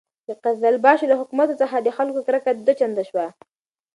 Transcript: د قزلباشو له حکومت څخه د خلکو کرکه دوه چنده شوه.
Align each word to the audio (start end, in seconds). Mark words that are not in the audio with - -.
د 0.27 0.29
قزلباشو 0.43 1.09
له 1.11 1.15
حکومت 1.21 1.49
څخه 1.61 1.75
د 1.79 1.87
خلکو 1.97 2.19
کرکه 2.27 2.51
دوه 2.65 2.73
چنده 2.79 3.03
شوه. 3.09 3.25